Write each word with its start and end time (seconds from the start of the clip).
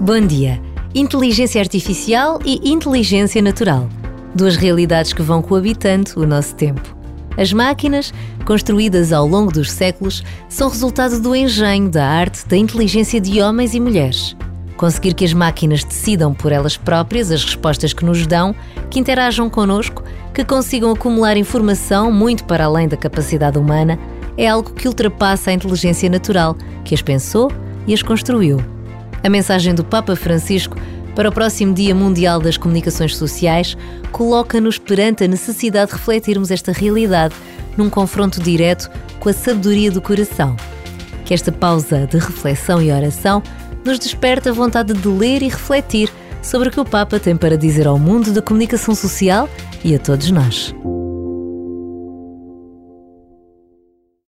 Bom 0.00 0.20
dia. 0.20 0.62
Inteligência 0.94 1.60
artificial 1.60 2.38
e 2.44 2.70
inteligência 2.70 3.42
natural. 3.42 3.88
Duas 4.32 4.54
realidades 4.54 5.12
que 5.12 5.22
vão 5.22 5.42
coabitando 5.42 6.12
o 6.16 6.24
nosso 6.24 6.54
tempo. 6.54 6.96
As 7.36 7.52
máquinas, 7.52 8.14
construídas 8.44 9.12
ao 9.12 9.26
longo 9.26 9.50
dos 9.50 9.68
séculos, 9.72 10.22
são 10.48 10.68
resultado 10.68 11.20
do 11.20 11.34
engenho, 11.34 11.90
da 11.90 12.06
arte, 12.06 12.46
da 12.46 12.56
inteligência 12.56 13.20
de 13.20 13.42
homens 13.42 13.74
e 13.74 13.80
mulheres. 13.80 14.36
Conseguir 14.76 15.14
que 15.14 15.24
as 15.24 15.32
máquinas 15.32 15.82
decidam 15.82 16.32
por 16.32 16.52
elas 16.52 16.76
próprias 16.76 17.32
as 17.32 17.44
respostas 17.44 17.92
que 17.92 18.04
nos 18.04 18.24
dão, 18.24 18.54
que 18.88 19.00
interajam 19.00 19.50
connosco, 19.50 20.04
que 20.32 20.44
consigam 20.44 20.92
acumular 20.92 21.36
informação 21.36 22.12
muito 22.12 22.44
para 22.44 22.66
além 22.66 22.86
da 22.86 22.96
capacidade 22.96 23.58
humana, 23.58 23.98
é 24.36 24.46
algo 24.46 24.72
que 24.72 24.86
ultrapassa 24.86 25.50
a 25.50 25.54
inteligência 25.54 26.08
natural, 26.08 26.56
que 26.84 26.94
as 26.94 27.02
pensou 27.02 27.50
e 27.84 27.92
as 27.92 28.00
construiu. 28.00 28.77
A 29.22 29.28
mensagem 29.28 29.74
do 29.74 29.84
Papa 29.84 30.14
Francisco 30.14 30.76
para 31.14 31.28
o 31.28 31.32
próximo 31.32 31.74
Dia 31.74 31.94
Mundial 31.94 32.40
das 32.40 32.56
Comunicações 32.56 33.16
Sociais 33.16 33.76
coloca-nos 34.12 34.78
perante 34.78 35.24
a 35.24 35.28
necessidade 35.28 35.90
de 35.90 35.96
refletirmos 35.96 36.50
esta 36.50 36.72
realidade 36.72 37.34
num 37.76 37.90
confronto 37.90 38.40
direto 38.40 38.90
com 39.18 39.28
a 39.28 39.32
sabedoria 39.32 39.90
do 39.90 40.00
coração. 40.00 40.56
Que 41.24 41.34
esta 41.34 41.50
pausa 41.50 42.06
de 42.06 42.18
reflexão 42.18 42.80
e 42.80 42.92
oração 42.92 43.42
nos 43.84 43.98
desperta 43.98 44.50
a 44.50 44.52
vontade 44.52 44.92
de 44.92 45.08
ler 45.08 45.42
e 45.42 45.48
refletir 45.48 46.10
sobre 46.42 46.68
o 46.68 46.70
que 46.70 46.80
o 46.80 46.84
Papa 46.84 47.18
tem 47.18 47.36
para 47.36 47.58
dizer 47.58 47.86
ao 47.86 47.98
mundo 47.98 48.32
da 48.32 48.40
comunicação 48.40 48.94
social 48.94 49.48
e 49.84 49.94
a 49.94 49.98
todos 49.98 50.30
nós. 50.30 50.74